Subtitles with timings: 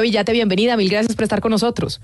[0.00, 2.00] Villate, bienvenida, mil gracias por estar con nosotros.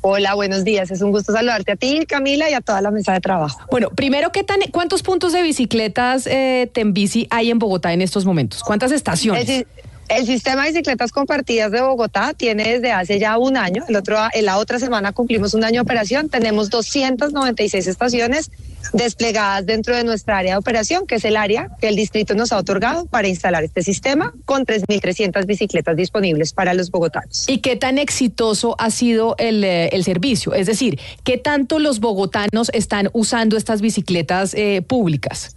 [0.00, 0.90] Hola, buenos días.
[0.90, 3.60] Es un gusto saludarte a ti, Camila, y a toda la mesa de trabajo.
[3.70, 8.24] Bueno, primero, ¿qué tan, ¿cuántos puntos de bicicletas eh, Tembici hay en Bogotá en estos
[8.24, 8.64] momentos?
[8.64, 9.48] ¿Cuántas estaciones?
[9.48, 9.68] El,
[10.08, 13.84] el, sistema de bicicletas compartidas de Bogotá tiene desde hace ya un año.
[13.88, 16.28] El otro, en la otra semana cumplimos un año de operación.
[16.28, 18.50] Tenemos 296 estaciones
[18.92, 22.52] desplegadas dentro de nuestra área de operación, que es el área que el distrito nos
[22.52, 27.44] ha otorgado para instalar este sistema con 3.300 bicicletas disponibles para los bogotanos.
[27.48, 30.54] ¿Y qué tan exitoso ha sido el, eh, el servicio?
[30.54, 35.54] Es decir, ¿qué tanto los bogotanos están usando estas bicicletas eh, públicas?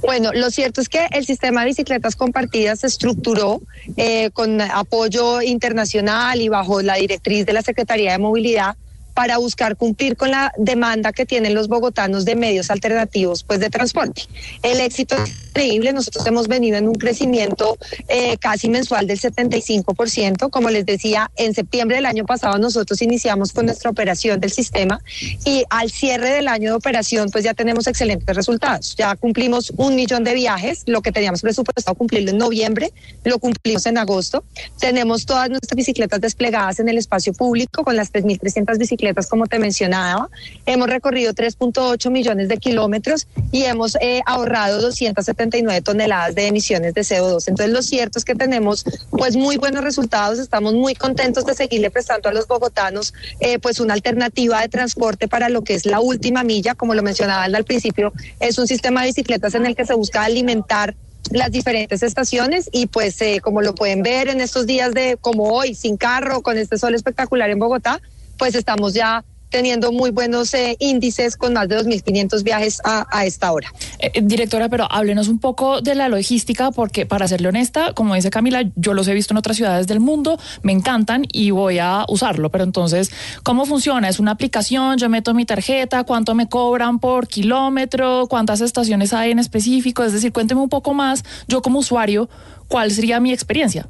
[0.00, 3.60] Bueno, lo cierto es que el sistema de bicicletas compartidas se estructuró
[3.96, 8.76] eh, con apoyo internacional y bajo la directriz de la Secretaría de Movilidad
[9.16, 13.70] para buscar cumplir con la demanda que tienen los bogotanos de medios alternativos pues de
[13.70, 14.24] transporte.
[14.62, 20.50] El éxito es increíble, nosotros hemos venido en un crecimiento eh, casi mensual del 75%,
[20.50, 25.00] como les decía, en septiembre del año pasado nosotros iniciamos con nuestra operación del sistema
[25.46, 29.94] y al cierre del año de operación pues ya tenemos excelentes resultados, ya cumplimos un
[29.94, 32.92] millón de viajes, lo que teníamos presupuestado cumplirlo en noviembre,
[33.24, 34.44] lo cumplimos en agosto,
[34.78, 39.58] tenemos todas nuestras bicicletas desplegadas en el espacio público con las 3.300 bicicletas como te
[39.58, 40.28] mencionaba.
[40.66, 47.02] Hemos recorrido 3.8 millones de kilómetros y hemos eh, ahorrado 279 toneladas de emisiones de
[47.02, 47.48] CO2.
[47.48, 50.38] Entonces, lo cierto es que tenemos pues muy buenos resultados.
[50.38, 55.28] Estamos muy contentos de seguirle prestando a los bogotanos eh, pues una alternativa de transporte
[55.28, 56.74] para lo que es la última milla.
[56.74, 60.24] Como lo mencionaba al principio, es un sistema de bicicletas en el que se busca
[60.24, 60.94] alimentar
[61.30, 65.50] las diferentes estaciones y pues eh, como lo pueden ver en estos días de como
[65.50, 68.00] hoy sin carro con este sol espectacular en Bogotá
[68.36, 73.52] pues estamos ya teniendo muy buenos eh, índices con más de 2.500 viajes a, esta
[73.52, 73.72] hora.
[73.98, 78.30] Eh, directora, pero háblenos un poco de la logística, porque para serle honesta, como dice
[78.30, 82.04] Camila, yo los he visto en otras ciudades del mundo, me encantan y voy a
[82.08, 83.10] usarlo, pero entonces,
[83.42, 84.08] ¿cómo funciona?
[84.08, 84.98] ¿Es una aplicación?
[84.98, 88.26] Yo meto mi tarjeta, ¿cuánto me cobran por kilómetro?
[88.28, 90.04] ¿Cuántas estaciones hay en específico?
[90.04, 92.28] Es decir, cuénteme un poco más, yo como usuario,
[92.68, 93.88] ¿cuál sería mi experiencia?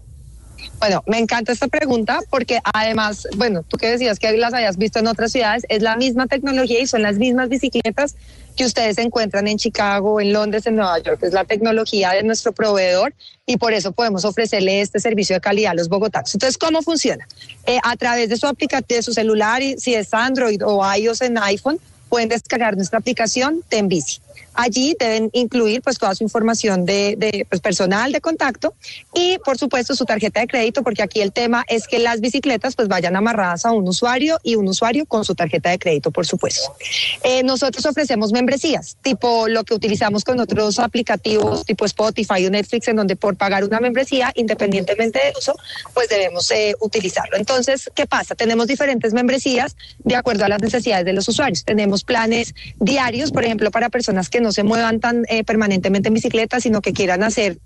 [0.79, 4.99] Bueno, me encanta esta pregunta porque además, bueno, tú que decías que las hayas visto
[4.99, 8.15] en otras ciudades, es la misma tecnología y son las mismas bicicletas
[8.57, 11.23] que ustedes encuentran en Chicago, en Londres, en Nueva York.
[11.23, 15.73] Es la tecnología de nuestro proveedor y por eso podemos ofrecerle este servicio de calidad
[15.73, 16.35] a los bogotanos.
[16.35, 17.29] Entonces, ¿cómo funciona?
[17.67, 21.39] Eh, a través de su aplicación, de su celular, si es Android o iOS en
[21.39, 21.79] iPhone,
[22.09, 24.21] pueden descargar nuestra aplicación Tenbici.
[24.57, 28.75] Allí deben incluir pues toda su información de, de pues, personal de contacto
[29.15, 32.75] y por supuesto su tarjeta de crédito porque aquí el tema es que las bicicletas
[32.75, 36.27] pues vayan amarradas a un usuario y un usuario con su tarjeta de crédito por
[36.27, 36.75] supuesto.
[37.23, 42.89] Eh, nosotros ofrecemos membresías tipo lo que utilizamos con otros aplicativos tipo Spotify o Netflix
[42.89, 45.55] en donde por pagar una membresía independientemente del uso
[45.95, 47.37] pues debemos eh, utilizarlo.
[47.37, 48.35] Entonces, ¿qué pasa?
[48.35, 51.65] Tenemos diferentes membresías de acuerdo a las necesidades de los usuarios.
[51.65, 56.15] Tenemos planes diarios, por ejemplo, para personas que no se muevan tan eh, permanentemente en
[56.15, 57.59] bicicleta, sino que quieran hacer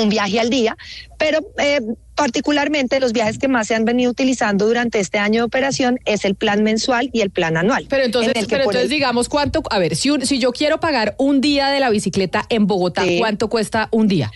[0.00, 0.76] un viaje al día,
[1.18, 1.80] pero eh,
[2.14, 6.24] particularmente los viajes que más se han venido utilizando durante este año de operación es
[6.24, 7.86] el plan mensual y el plan anual.
[7.88, 11.68] Pero entonces, pero entonces digamos cuánto, a ver, si, si yo quiero pagar un día
[11.68, 13.18] de la bicicleta en Bogotá, sí.
[13.18, 14.30] ¿cuánto cuesta un día?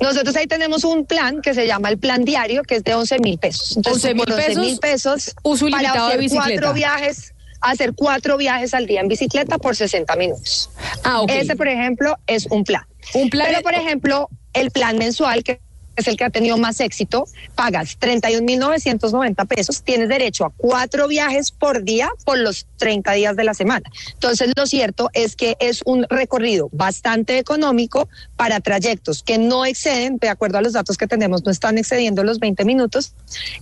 [0.00, 3.18] Nosotros ahí tenemos un plan que se llama el plan diario, que es de 11
[3.20, 3.76] mil pesos.
[3.76, 4.14] Entonces, 11
[4.60, 6.60] mil pesos, pesos uso ilimitado de bicicleta.
[6.60, 10.70] cuatro viajes hacer cuatro viajes al día en bicicleta por 60 minutos.
[11.04, 11.38] Ah, okay.
[11.38, 12.84] Ese, por ejemplo, es un plan.
[13.14, 13.46] Un plan.
[13.48, 15.60] Pero, por ejemplo, el plan mensual, que
[15.96, 21.50] es el que ha tenido más éxito, pagas 31.990 pesos, tienes derecho a cuatro viajes
[21.50, 23.90] por día por los 30 días de la semana.
[24.12, 30.18] Entonces, lo cierto es que es un recorrido bastante económico para trayectos que no exceden,
[30.18, 33.12] de acuerdo a los datos que tenemos, no están excediendo los 20 minutos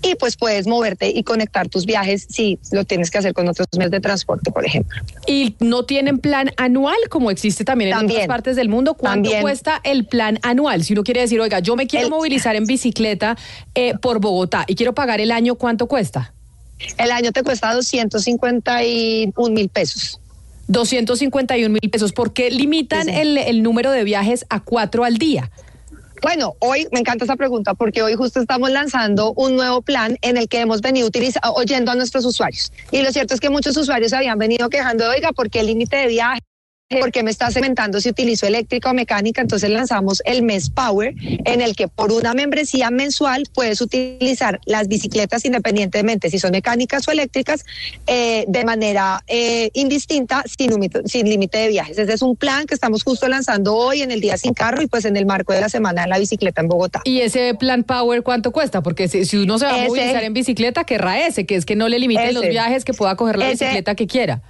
[0.02, 3.68] y pues puedes moverte y conectar tus viajes si lo tienes que hacer con otros
[3.76, 5.00] medios de transporte, por ejemplo.
[5.26, 8.94] ¿Y no tienen plan anual como existe también en también, otras partes del mundo?
[8.94, 9.42] ¿Cuánto también.
[9.42, 10.84] cuesta el plan anual?
[10.84, 13.36] Si uno quiere decir, oiga, yo me quiero el, movilizar en bicicleta
[13.74, 16.32] eh, por Bogotá y quiero pagar el año, ¿cuánto cuesta?
[16.98, 20.20] El año te cuesta 251 mil pesos.
[20.68, 22.12] 251 mil pesos.
[22.12, 23.20] ¿Por qué limitan sí, sí.
[23.20, 25.50] El, el número de viajes a cuatro al día?
[26.24, 30.38] Bueno, hoy me encanta esa pregunta porque hoy justo estamos lanzando un nuevo plan en
[30.38, 31.10] el que hemos venido
[31.54, 32.72] oyendo a nuestros usuarios.
[32.90, 36.06] Y lo cierto es que muchos usuarios habían venido quejando, oiga, porque el límite de
[36.06, 36.40] viaje
[37.00, 39.40] ¿por qué me estás segmentando si utilizo eléctrica o mecánica?
[39.40, 41.14] Entonces lanzamos el Mes Power,
[41.44, 47.06] en el que por una membresía mensual puedes utilizar las bicicletas independientemente si son mecánicas
[47.08, 47.64] o eléctricas
[48.06, 50.70] eh, de manera eh, indistinta, sin,
[51.06, 51.98] sin límite de viajes.
[51.98, 54.86] Ese es un plan que estamos justo lanzando hoy en el Día Sin Carro y
[54.86, 57.00] pues en el marco de la Semana de la Bicicleta en Bogotá.
[57.04, 58.82] ¿Y ese plan Power cuánto cuesta?
[58.82, 61.88] Porque si, uno se va a movilizar en bicicleta, querrá ese, que es que no
[61.88, 64.42] le limiten los viajes, que pueda coger la bicicleta que quiera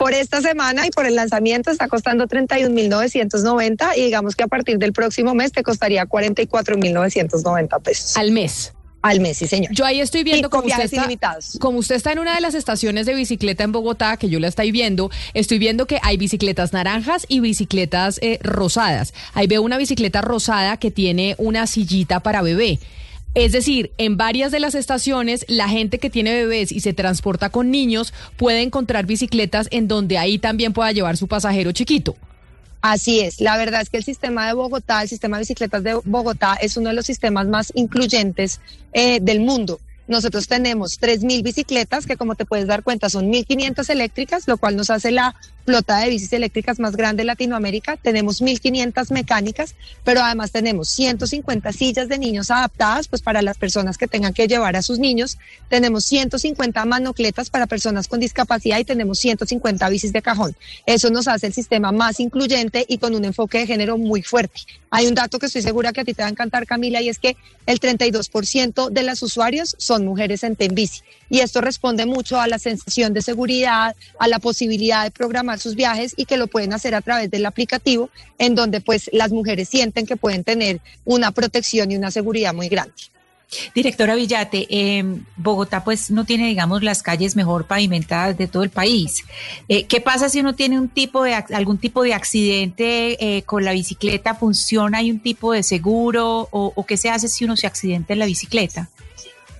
[0.00, 4.78] por esta semana y por el lanzamiento está costando 31.990 y digamos que a partir
[4.78, 8.16] del próximo mes te costaría 44.990 pesos.
[8.16, 8.72] Al mes.
[9.02, 9.74] Al mes, sí, señor.
[9.74, 13.04] Yo ahí estoy viendo como usted, está, como usted está en una de las estaciones
[13.04, 17.26] de bicicleta en Bogotá, que yo la estoy viendo, estoy viendo que hay bicicletas naranjas
[17.28, 19.12] y bicicletas eh, rosadas.
[19.34, 22.78] Ahí veo una bicicleta rosada que tiene una sillita para bebé.
[23.34, 27.50] Es decir, en varias de las estaciones, la gente que tiene bebés y se transporta
[27.50, 32.16] con niños puede encontrar bicicletas en donde ahí también pueda llevar su pasajero chiquito.
[32.82, 36.00] Así es, la verdad es que el sistema de Bogotá, el sistema de bicicletas de
[36.04, 38.58] Bogotá es uno de los sistemas más incluyentes
[38.92, 39.80] eh, del mundo.
[40.10, 44.74] Nosotros tenemos 3.000 bicicletas que como te puedes dar cuenta son 1.500 eléctricas, lo cual
[44.74, 47.96] nos hace la flota de bicis eléctricas más grande de Latinoamérica.
[47.96, 53.98] Tenemos 1.500 mecánicas, pero además tenemos 150 sillas de niños adaptadas pues para las personas
[53.98, 55.38] que tengan que llevar a sus niños.
[55.68, 60.56] Tenemos 150 manocletas para personas con discapacidad y tenemos 150 bicis de cajón.
[60.86, 64.62] Eso nos hace el sistema más incluyente y con un enfoque de género muy fuerte.
[64.90, 67.08] Hay un dato que estoy segura que a ti te va a encantar, Camila, y
[67.08, 67.36] es que
[67.66, 71.02] el 32% de los usuarios son mujeres en Tenbici.
[71.28, 75.74] Y esto responde mucho a la sensación de seguridad, a la posibilidad de programar sus
[75.74, 79.68] viajes y que lo pueden hacer a través del aplicativo, en donde pues las mujeres
[79.68, 82.94] sienten que pueden tener una protección y una seguridad muy grande.
[83.74, 85.04] Directora Villate, eh,
[85.36, 89.24] Bogotá pues no tiene, digamos, las calles mejor pavimentadas de todo el país.
[89.68, 93.64] Eh, ¿Qué pasa si uno tiene un tipo de, algún tipo de accidente eh, con
[93.64, 94.34] la bicicleta?
[94.34, 94.98] ¿Funciona?
[94.98, 96.48] ¿Hay un tipo de seguro?
[96.52, 98.88] ¿O, o qué se hace si uno se accidenta en la bicicleta?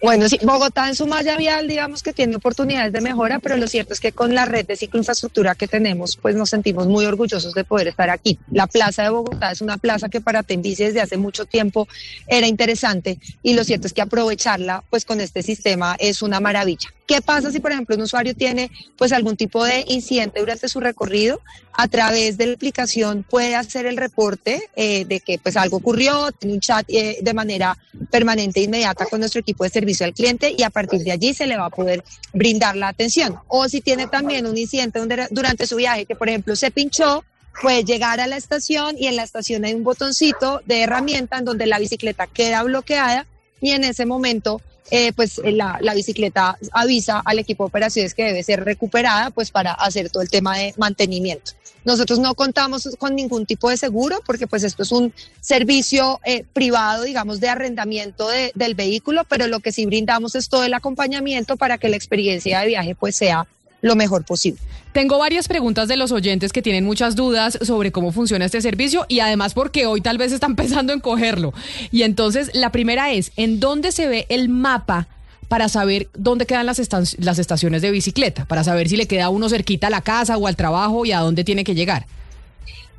[0.03, 3.69] Bueno, sí, Bogotá en su malla vial, digamos que tiene oportunidades de mejora, pero lo
[3.69, 7.53] cierto es que con la red de cicloinfraestructura que tenemos, pues nos sentimos muy orgullosos
[7.53, 8.39] de poder estar aquí.
[8.51, 11.87] La plaza de Bogotá es una plaza que para Tendici desde hace mucho tiempo
[12.27, 16.89] era interesante y lo cierto es que aprovecharla, pues con este sistema es una maravilla.
[17.07, 20.81] ¿Qué pasa si, por ejemplo, un usuario tiene pues algún tipo de incidente durante su
[20.81, 21.41] recorrido?
[21.73, 26.31] A través de la aplicación puede hacer el reporte eh, de que pues algo ocurrió,
[26.33, 27.77] tiene un chat eh, de manera
[28.11, 31.35] permanente e inmediata con nuestro equipo de servicio al cliente y a partir de allí
[31.35, 33.39] se le va a poder brindar la atención.
[33.49, 35.01] O si tiene también un incidente
[35.31, 37.25] durante su viaje que, por ejemplo, se pinchó,
[37.61, 41.45] puede llegar a la estación y en la estación hay un botoncito de herramienta en
[41.45, 43.27] donde la bicicleta queda bloqueada
[43.61, 44.61] y en ese momento
[44.91, 49.31] eh, pues eh, la, la, bicicleta avisa al equipo de operaciones que debe ser recuperada
[49.31, 51.53] pues para hacer todo el tema de mantenimiento.
[51.85, 56.45] Nosotros no contamos con ningún tipo de seguro porque pues esto es un servicio eh,
[56.53, 60.75] privado, digamos, de arrendamiento de, del vehículo, pero lo que sí brindamos es todo el
[60.75, 63.47] acompañamiento para que la experiencia de viaje pues sea
[63.83, 64.61] lo mejor posible.
[64.93, 69.07] Tengo varias preguntas de los oyentes que tienen muchas dudas sobre cómo funciona este servicio
[69.09, 71.53] y además porque hoy tal vez están pensando en cogerlo.
[71.93, 75.09] Y entonces la primera es, ¿en dónde se ve el mapa
[75.49, 76.81] para saber dónde quedan las,
[77.19, 78.45] las estaciones de bicicleta?
[78.47, 81.21] Para saber si le queda uno cerquita a la casa o al trabajo y a
[81.21, 82.07] dónde tiene que llegar.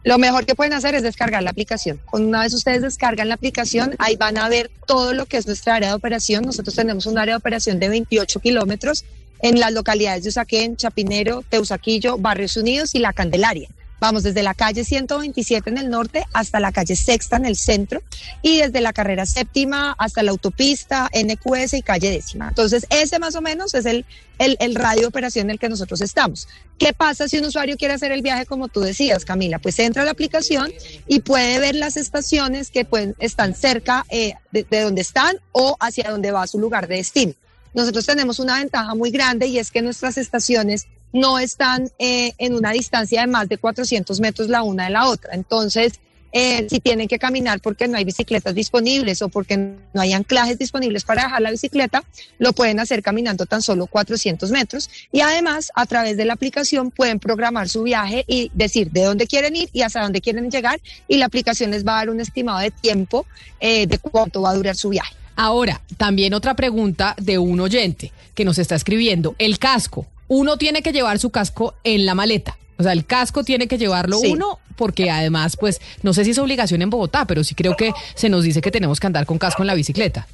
[0.03, 1.99] Lo mejor que pueden hacer es descargar la aplicación.
[2.11, 5.75] Una vez ustedes descargan la aplicación, ahí van a ver todo lo que es nuestra
[5.75, 6.43] área de operación.
[6.43, 9.05] Nosotros tenemos un área de operación de 28 kilómetros
[9.41, 13.69] en las localidades de Usaquén, Chapinero, Teusaquillo, Barrios Unidos y La Candelaria.
[14.01, 18.01] Vamos desde la calle 127 en el norte hasta la calle Sexta en el centro
[18.41, 22.47] y desde la carrera séptima hasta la autopista, NQS y calle décima.
[22.47, 24.07] Entonces, ese más o menos es el,
[24.39, 26.47] el, radio de operación en el que nosotros estamos.
[26.79, 29.59] ¿Qué pasa si un usuario quiere hacer el viaje como tú decías, Camila?
[29.59, 30.73] Pues entra a la aplicación
[31.07, 35.77] y puede ver las estaciones que pueden, están cerca eh, de, de donde están o
[35.79, 37.33] hacia donde va su lugar de destino.
[37.73, 42.55] Nosotros tenemos una ventaja muy grande y es que nuestras estaciones no están eh, en
[42.55, 45.33] una distancia de más de 400 metros la una de la otra.
[45.33, 45.99] Entonces,
[46.33, 50.57] eh, si tienen que caminar porque no hay bicicletas disponibles o porque no hay anclajes
[50.57, 52.03] disponibles para dejar la bicicleta,
[52.39, 54.89] lo pueden hacer caminando tan solo 400 metros.
[55.11, 59.27] Y además, a través de la aplicación pueden programar su viaje y decir de dónde
[59.27, 60.79] quieren ir y hasta dónde quieren llegar.
[61.07, 63.25] Y la aplicación les va a dar un estimado de tiempo
[63.59, 65.20] eh, de cuánto va a durar su viaje.
[65.35, 69.35] Ahora, también otra pregunta de un oyente que nos está escribiendo.
[69.37, 70.07] El casco.
[70.27, 72.57] Uno tiene que llevar su casco en la maleta.
[72.77, 76.37] O sea, el casco tiene que llevarlo uno porque además, pues, no sé si es
[76.39, 79.37] obligación en Bogotá, pero sí creo que se nos dice que tenemos que andar con
[79.37, 80.27] casco en la bicicleta.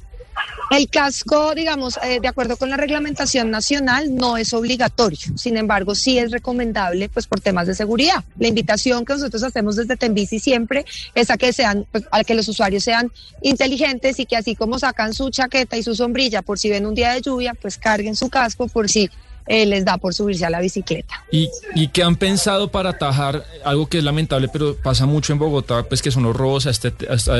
[0.70, 5.18] El casco, digamos, eh, de acuerdo con la reglamentación nacional, no es obligatorio.
[5.36, 8.22] Sin embargo, sí es recomendable, pues, por temas de seguridad.
[8.38, 12.34] La invitación que nosotros hacemos desde Tembici siempre es a que sean, pues, a que
[12.34, 16.58] los usuarios sean inteligentes y que así como sacan su chaqueta y su sombrilla por
[16.58, 19.10] si ven un día de lluvia, pues carguen su casco por si
[19.48, 21.24] eh, les da por subirse a la bicicleta.
[21.30, 25.38] ¿Y, ¿Y qué han pensado para atajar algo que es lamentable, pero pasa mucho en
[25.38, 26.92] Bogotá, pues que son los robos a este,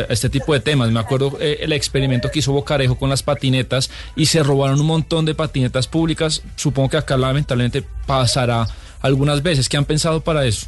[0.09, 0.91] este tipo de temas?
[0.91, 4.87] Me acuerdo eh, el experimento que hizo Bocarejo con las patinetas y se robaron un
[4.87, 6.43] montón de patinetas públicas.
[6.57, 8.67] Supongo que acá lamentablemente pasará
[9.00, 9.69] algunas veces.
[9.69, 10.67] ¿Qué han pensado para eso?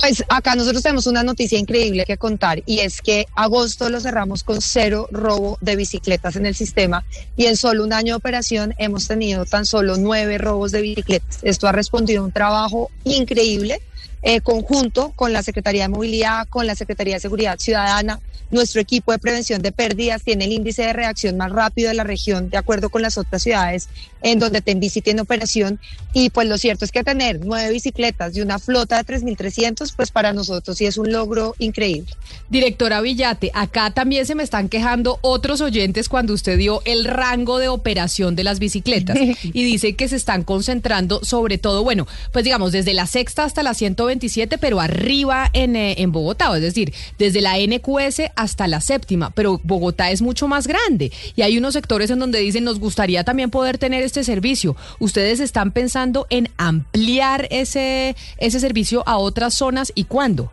[0.00, 4.42] Pues acá nosotros tenemos una noticia increíble que contar y es que agosto lo cerramos
[4.42, 7.04] con cero robo de bicicletas en el sistema
[7.36, 11.38] y en solo un año de operación hemos tenido tan solo nueve robos de bicicletas.
[11.42, 13.80] Esto ha respondido a un trabajo increíble
[14.26, 18.20] eh, conjunto con la Secretaría de Movilidad, con la Secretaría de Seguridad Ciudadana.
[18.50, 22.04] Nuestro equipo de prevención de pérdidas tiene el índice de reacción más rápido de la
[22.04, 23.88] región, de acuerdo con las otras ciudades
[24.24, 25.78] en donde Tenbici tiene operación.
[26.12, 30.10] Y pues lo cierto es que tener nueve bicicletas y una flota de 3.300, pues
[30.10, 32.10] para nosotros sí es un logro increíble.
[32.48, 37.58] Directora Villate, acá también se me están quejando otros oyentes cuando usted dio el rango
[37.58, 42.44] de operación de las bicicletas y dice que se están concentrando sobre todo, bueno, pues
[42.44, 44.13] digamos desde la sexta hasta la 120
[44.60, 49.60] pero arriba en, eh, en Bogotá, es decir, desde la NQS hasta la séptima, pero
[49.64, 53.50] Bogotá es mucho más grande y hay unos sectores en donde dicen nos gustaría también
[53.50, 54.76] poder tener este servicio.
[54.98, 60.50] ¿Ustedes están pensando en ampliar ese, ese servicio a otras zonas y cuándo?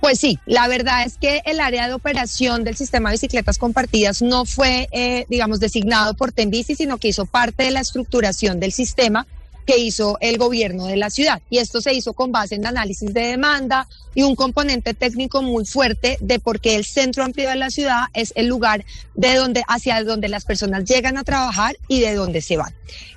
[0.00, 4.20] Pues sí, la verdad es que el área de operación del sistema de bicicletas compartidas
[4.20, 8.72] no fue, eh, digamos, designado por Tenbici, sino que hizo parte de la estructuración del
[8.72, 9.26] sistema
[9.66, 11.42] que hizo el gobierno de la ciudad.
[11.50, 15.64] Y esto se hizo con base en análisis de demanda y un componente técnico muy
[15.64, 19.62] fuerte de por qué el centro amplio de la ciudad es el lugar de donde,
[19.68, 22.74] hacia donde las personas llegan a trabajar y de donde se van.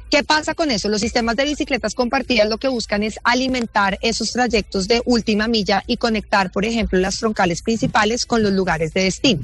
[0.09, 0.87] ¿Qué pasa con eso?
[0.87, 5.83] Los sistemas de bicicletas compartidas lo que buscan es alimentar esos trayectos de última milla
[5.85, 9.43] y conectar, por ejemplo, las troncales principales con los lugares de destino.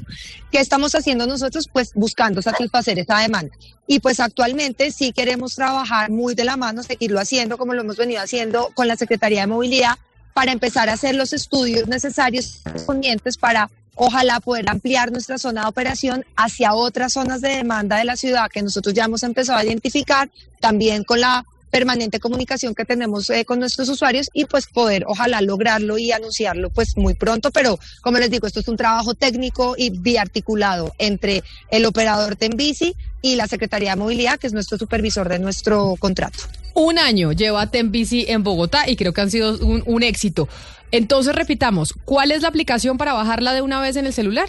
[0.50, 1.68] ¿Qué estamos haciendo nosotros?
[1.70, 3.54] Pues buscando satisfacer esa demanda.
[3.86, 7.98] Y pues actualmente sí queremos trabajar muy de la mano, seguirlo haciendo como lo hemos
[7.98, 9.98] venido haciendo con la Secretaría de Movilidad
[10.32, 15.68] para empezar a hacer los estudios necesarios correspondientes para ojalá poder ampliar nuestra zona de
[15.68, 19.64] operación hacia otras zonas de demanda de la ciudad que nosotros ya hemos empezado a
[19.64, 25.02] identificar, también con la permanente comunicación que tenemos eh, con nuestros usuarios y pues poder
[25.08, 29.14] ojalá lograrlo y anunciarlo pues muy pronto, pero como les digo, esto es un trabajo
[29.14, 34.78] técnico y biarticulado entre el operador Tenbici y la Secretaría de Movilidad, que es nuestro
[34.78, 36.38] supervisor de nuestro contrato.
[36.74, 40.48] Un año lleva Tenbici en Bogotá y creo que han sido un éxito.
[40.92, 44.48] Entonces repitamos, ¿cuál es la aplicación para bajarla de una vez en el celular?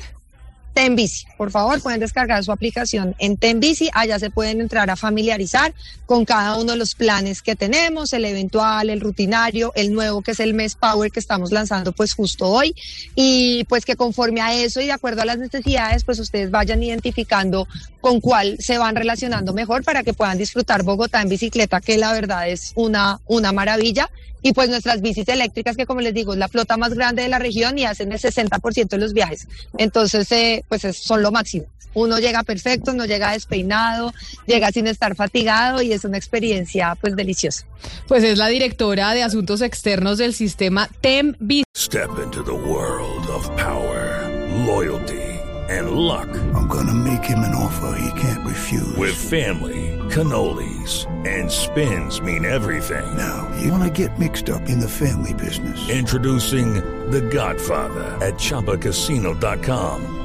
[0.75, 1.25] Tenbici.
[1.38, 3.89] Por favor, pueden descargar su aplicación en Tenbici.
[3.94, 5.74] Allá se pueden entrar a familiarizar
[6.05, 10.32] con cada uno de los planes que tenemos, el eventual, el rutinario, el nuevo que
[10.32, 12.75] es el mes Power que estamos lanzando pues justo hoy.
[13.15, 16.84] Y pues que conforme a eso y de acuerdo a las necesidades, pues ustedes vayan
[16.84, 17.70] identificando
[18.01, 22.12] con cuál se van relacionando mejor para que puedan disfrutar Bogotá en bicicleta, que la
[22.12, 24.10] verdad es una, una maravilla
[24.46, 27.29] y pues nuestras bicis eléctricas, que como les digo, es la flota más grande de
[27.29, 29.48] la región y hacen el 60% de los viajes.
[29.79, 31.65] Entonces, eh, pues son lo máximo.
[31.93, 34.13] Uno llega perfecto, no llega despeinado,
[34.45, 37.65] llega sin estar fatigado y es una experiencia pues deliciosa.
[38.07, 41.36] Pues es la directora de Asuntos Externos del sistema TEM
[41.75, 44.29] Step into the world of power,
[44.65, 45.22] loyalty
[45.69, 46.27] and luck.
[46.53, 48.95] I'm gonna make him an offer he can't refuse.
[48.98, 49.95] With family.
[50.10, 53.05] cannolis, and spins mean everything.
[53.17, 55.89] Now, you want to get mixed up in the family business.
[55.89, 56.75] Introducing
[57.12, 60.25] The Godfather at Choppacasino.com.